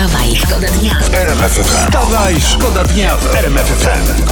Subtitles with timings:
[0.00, 0.98] Wstawaj, szkoda dnia.
[1.62, 4.22] Wstawaj, szkoda dnia w RMF FM.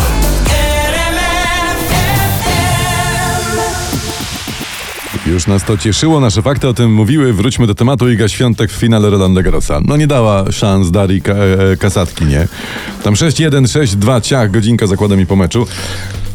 [5.27, 7.33] Już nas to cieszyło, nasze fakty o tym mówiły.
[7.33, 9.81] Wróćmy do tematu Iga Świątek w finale Rolanda Garrosa.
[9.85, 12.49] No nie dała szans Darii Ka e, Kasatki, nie?
[13.03, 15.67] Tam 6-1, 6-2, ciach, godzinka zakładem i po meczu.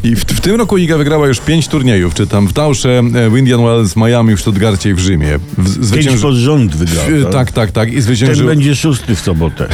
[0.04, 3.30] I w, w tym roku Iga wygrała już pięć turniejów, czy tam w Tausze, e,
[3.30, 5.40] w Indian Wells, Miami, w Stuttgarcie i w Rzymie.
[5.40, 7.06] W, Pięć zwycięży- pod rząd wygrał.
[7.06, 7.90] w, tak, tak, tak.
[7.90, 9.68] I Ten zwyciężyła, będzie szósty w sobotę.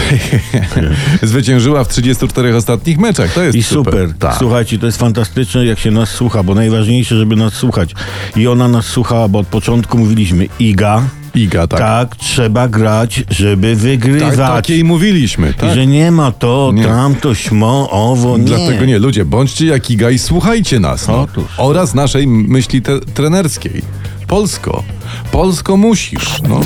[1.24, 3.34] zwyciężyła w 34 ostatnich meczach.
[3.34, 4.14] To jest I super.
[4.20, 4.36] Tak.
[4.40, 7.94] Słuchajcie, to jest fantastyczne, jak się nas słucha, bo najważniejsze, żeby nas słuchać.
[8.36, 11.04] I ona nas słuchała, bo od początku mówiliśmy Iga,
[11.40, 11.80] Iga, tak.
[11.80, 14.38] tak, trzeba grać, żeby wygrywać.
[14.38, 15.54] tak jej mówiliśmy.
[15.54, 15.74] Tak.
[15.76, 16.84] że nie ma to, Nie.
[16.84, 18.44] tamto, śmo, owo, nie.
[18.44, 21.08] Dlatego nie, ludzie, bądźcie jak Iga i słuchajcie nas.
[21.08, 21.22] No.
[21.22, 21.46] Otóż.
[21.58, 23.82] Oraz naszej myśli te- trenerskiej.
[24.28, 24.84] Polsko.
[25.32, 26.42] Polsko musisz.
[26.50, 26.62] No.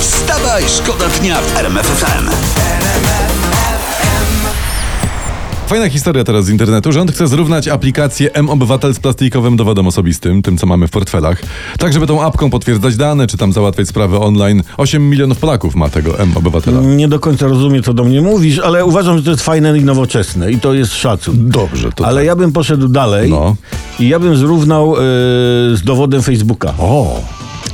[0.00, 2.87] Wstawaj, szkoda dnia w RMF FM.
[5.68, 6.92] Fajna historia teraz z internetu.
[6.92, 11.42] Rząd chce zrównać aplikację M-Obywatel z plastikowym dowodem osobistym, tym co mamy w portfelach,
[11.78, 14.62] tak żeby tą apką potwierdzać dane, czy tam załatwiać sprawy online.
[14.76, 16.80] 8 milionów Polaków ma tego M-Obywatela.
[16.80, 19.84] Nie do końca rozumiem, co do mnie mówisz, ale uważam, że to jest fajne i
[19.84, 21.50] nowoczesne i to jest szacun.
[21.50, 22.26] Dobrze, to Ale tak.
[22.26, 23.56] ja bym poszedł dalej No.
[24.00, 24.98] i ja bym zrównał e,
[25.76, 26.74] z dowodem Facebooka.
[26.78, 27.20] O,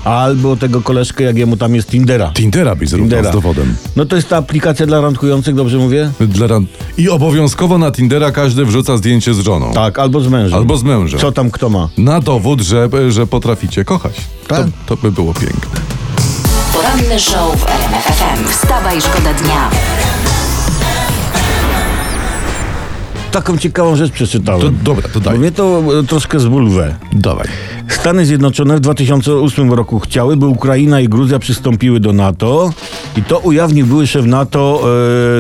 [0.05, 2.31] Albo tego koleżkę, jak jemu tam jest Tindera.
[2.35, 3.31] Tindera byś zrównał Tindera.
[3.31, 3.77] z dowodem.
[3.97, 6.11] No to jest ta aplikacja dla randkujących, dobrze mówię?
[6.21, 6.67] Dla ran...
[6.99, 9.73] I obowiązkowo na Tindera każdy wrzuca zdjęcie z żoną.
[9.73, 10.59] Tak, albo z mężem.
[10.59, 11.21] Albo z mężem.
[11.21, 11.89] Co tam kto ma?
[11.99, 14.15] Na dowód, że, że potraficie kochać.
[14.49, 14.59] Tak.
[14.59, 15.81] To, to by było piękne.
[16.73, 18.49] Poranny show w RMF FM.
[18.49, 19.71] Wstawaj, szkoda dnia.
[23.31, 24.61] Taką ciekawą rzecz przeczytałem.
[24.63, 25.35] To dobra, to daj.
[25.35, 26.95] Bo mnie to e, troszkę zbulwę.
[27.13, 27.49] Dawaj.
[27.95, 32.73] Stany Zjednoczone w 2008 roku chciały, by Ukraina i Gruzja przystąpiły do NATO
[33.17, 34.83] i to ujawnił były szef NATO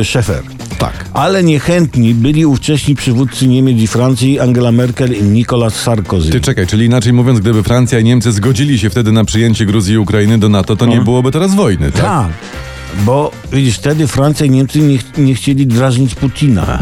[0.00, 0.42] e, Szefer.
[0.78, 1.04] Tak.
[1.12, 6.30] Ale niechętni byli ówcześni przywódcy Niemiec i Francji Angela Merkel i Nicolas Sarkozy.
[6.32, 9.94] Ty czekaj, czyli inaczej mówiąc, gdyby Francja i Niemcy zgodzili się wtedy na przyjęcie Gruzji
[9.94, 12.02] i Ukrainy do NATO, to nie byłoby teraz wojny, tak?
[12.02, 12.28] Tak.
[12.98, 16.78] Bo widzisz, wtedy Francja i Niemcy nie, ch- nie chcieli drażnić Putina.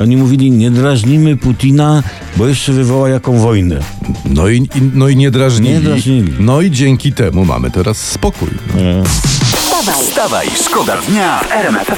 [0.00, 2.02] Oni mówili, nie drażnimy Putina,
[2.36, 3.80] bo jeszcze wywoła jaką wojnę.
[4.24, 5.74] No i, i, no i nie drażnili.
[5.74, 6.32] Nie drażnili.
[6.40, 8.48] No i dzięki temu mamy teraz spokój.
[8.74, 9.04] No.
[9.04, 11.90] Wstawaj, Wstawaj, szkoda dnia w RMF.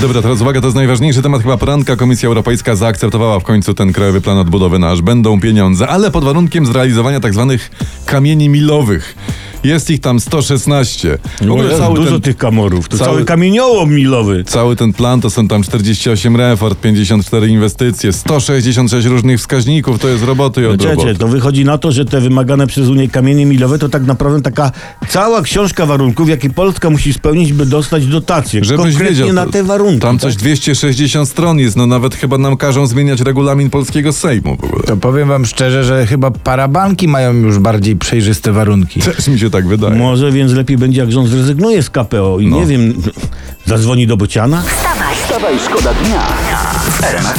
[0.00, 1.96] Dobra, teraz uwaga, to jest najważniejszy temat chyba poranka.
[1.96, 6.24] Komisja Europejska zaakceptowała w końcu ten krajowy plan odbudowy na aż będą pieniądze, ale pod
[6.24, 7.70] warunkiem zrealizowania tak zwanych
[8.06, 9.16] kamieni milowych.
[9.64, 11.18] Jest ich tam 116.
[11.40, 12.88] W ogóle No, cały dużo ten, tych kamorów.
[12.88, 14.44] To cały- cały, kamieniołom milowy.
[14.44, 20.24] Cały ten plan to są tam 48 reform, 54 inwestycje, 166 różnych wskaźników, to jest
[20.24, 21.14] roboty i od Czecie, roboty.
[21.14, 24.72] to wychodzi na to, że te wymagane przez Unię kamienie milowe to tak naprawdę taka
[25.08, 28.64] cała książka warunków, jakie Polska musi spełnić, by dostać dotację.
[28.64, 30.00] Żebyś Konkretnie wiedział, na te warunki.
[30.00, 30.40] Tam coś tak?
[30.42, 34.82] 260 stron jest, no nawet chyba nam każą zmieniać regulamin polskiego Sejmu w ogóle.
[34.82, 39.00] To powiem wam szczerze, że chyba parabanki mają już bardziej przejrzyste warunki.
[39.00, 39.94] Też mi się tak wydaje.
[39.94, 42.56] Może więc lepiej będzie, jak rząd zrezygnuje z KPO i No.
[42.56, 43.02] nie wiem,
[43.66, 44.62] zadzwoni do Bociana?
[44.62, 45.14] wstawaj.
[45.24, 46.20] Wstawaj, szkoda dnia
[46.90, 47.38] w RMF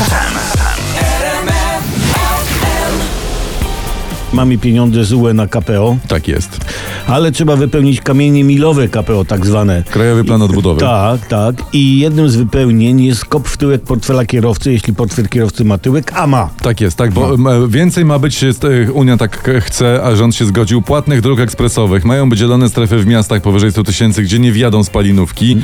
[2.50, 4.36] FM.
[4.36, 6.60] Mamy pieniądze z UE na KPO, Tak jest.
[7.08, 9.84] Ale trzeba wypełnić kamienie milowe KPO tak zwane.
[9.92, 10.80] Krajowy Plan Odbudowy.
[10.82, 11.56] Tak, tak.
[11.74, 16.12] I jednym z wypełnień jest kop w tyłek portfela kierowcy, jeśli portfel kierowcy ma tyłek,
[16.16, 16.50] a ma.
[16.62, 18.46] Tak jest, tak, bo m, więcej ma być,
[18.94, 22.06] Unia tak chce, a rząd się zgodził, płatnych dróg ekspresowych.
[22.06, 25.58] Mają być zielone strefy w miastach powyżej 100 tysięcy, gdzie nie wjadą spalinówki.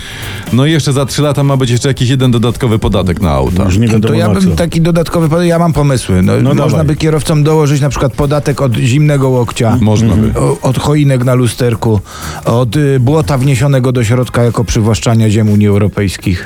[0.53, 3.63] No i jeszcze za 3 lata ma być jeszcze jakiś jeden dodatkowy podatek na auta.
[3.63, 4.55] Już nie To ja bym co.
[4.55, 6.21] taki dodatkowy, pod- ja mam pomysły.
[6.23, 6.85] No, No można dawaj.
[6.85, 9.77] by kierowcom dołożyć na przykład podatek od zimnego łokcia.
[9.81, 10.31] Można by.
[10.61, 11.99] Od choinek na lusterku,
[12.45, 16.45] od y, błota wniesionego do środka jako przywłaszczania ziem Unii Europejskich.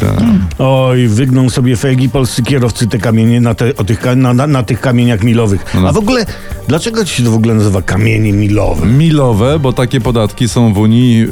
[0.59, 4.63] Oj, wygną sobie felgi polscy kierowcy te kamienie na, te, o tych, na, na, na
[4.63, 5.65] tych kamieniach milowych.
[5.81, 5.89] No.
[5.89, 6.25] A w ogóle,
[6.67, 8.85] dlaczego to się to w ogóle nazywa kamienie milowe?
[8.85, 11.23] Milowe, bo takie podatki są w Unii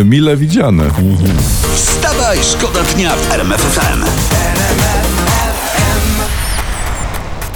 [0.00, 0.84] e, mile widziane.
[1.74, 3.78] Wstawaj, szkoda dnia w RMF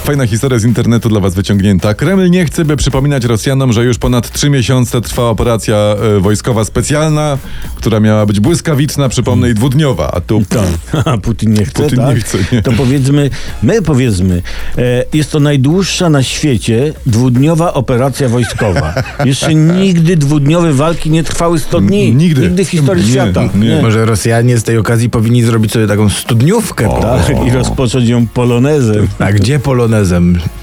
[0.05, 1.93] Fajna historia z internetu dla was wyciągnięta.
[1.93, 5.75] Kreml nie chce, by przypominać Rosjanom, że już ponad trzy miesiące trwa operacja
[6.17, 7.37] e, wojskowa specjalna,
[7.75, 10.11] która miała być błyskawiczna, przypomnę, i dwudniowa.
[10.11, 11.05] A tu Tak.
[11.13, 12.15] A Putin nie chce, Putin tak?
[12.15, 12.61] nie chce, nie.
[12.61, 13.29] To powiedzmy,
[13.63, 14.41] my powiedzmy,
[14.77, 18.93] e, jest to najdłuższa na świecie dwudniowa operacja wojskowa.
[19.25, 22.07] Jeszcze nigdy dwudniowe walki nie trwały 100 dni.
[22.07, 22.41] N- nigdy.
[22.41, 23.49] Nigdy w historii Nie, świata.
[23.55, 23.81] nie.
[23.81, 26.89] Może Rosjanie z tej okazji powinni zrobić sobie taką studniówkę.
[27.01, 29.07] Tak, i rozpocząć ją polonezem.
[29.19, 29.94] A gdzie polonezem?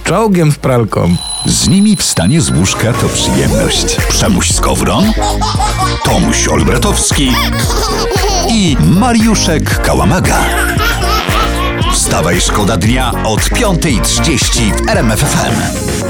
[0.04, 1.16] Czołgiem z pralką.
[1.46, 3.96] Z nimi wstanie z łóżka to przyjemność.
[4.08, 5.12] Przemuś Skowron,
[6.04, 7.32] Tomuś Olbratowski
[8.48, 10.38] i Mariuszek Kałamaga.
[11.92, 16.01] Wstawaj, szkoda dnia od 5.30 w RMFFM.